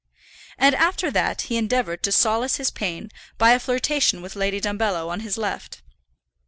And 0.57 0.73
after 0.73 1.11
that 1.11 1.41
he 1.41 1.57
endeavoured 1.57 2.01
to 2.01 2.11
solace 2.11 2.55
his 2.55 2.71
pain 2.71 3.11
by 3.37 3.51
a 3.51 3.59
flirtation 3.59 4.23
with 4.23 4.35
Lady 4.35 4.59
Dumbello 4.59 5.09
on 5.09 5.19
his 5.19 5.37
left. 5.37 5.83